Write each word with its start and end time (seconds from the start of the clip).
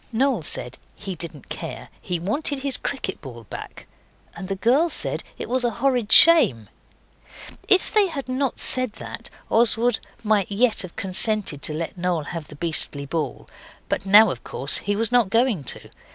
Noel 0.11 0.41
said 0.41 0.79
he 0.95 1.13
didn't 1.13 1.47
care. 1.47 1.89
He 2.01 2.19
wanted 2.19 2.63
his 2.63 2.75
cricket 2.75 3.21
ball 3.21 3.43
back. 3.51 3.85
And 4.35 4.47
the 4.47 4.55
girls 4.55 4.93
said 4.93 5.23
it 5.37 5.47
was 5.47 5.63
a 5.63 5.69
horrid 5.77 6.11
shame. 6.11 6.69
If 7.67 7.93
they 7.93 8.07
had 8.07 8.27
not 8.27 8.57
said 8.57 8.93
that, 8.93 9.29
Oswald 9.51 9.99
might 10.23 10.51
yet 10.51 10.81
have 10.81 10.95
consented 10.95 11.61
to 11.61 11.73
let 11.75 11.99
Noel 11.99 12.23
have 12.23 12.47
the 12.47 12.55
beastly 12.55 13.05
ball, 13.05 13.47
but 13.89 14.03
now, 14.07 14.31
of 14.31 14.43
course, 14.43 14.77
he 14.79 14.95
was 14.95 15.11
not 15.11 15.29
going 15.29 15.63
to. 15.65 15.87